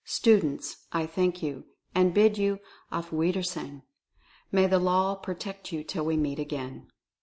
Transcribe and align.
Students, 0.03 0.77
I 0.91 1.05
thank 1.05 1.43
you— 1.43 1.65
and 1.93 2.11
bid 2.11 2.35
you 2.35 2.57
Auf 2.91 3.11
Wieder 3.11 3.43
sehen! 3.43 3.83
May 4.51 4.65
the 4.65 4.79
Law 4.79 5.13
protect 5.13 5.71
you 5.71 5.83
till 5.83 6.05
we 6.05 6.17
meet 6.17 6.39
again! 6.39 6.87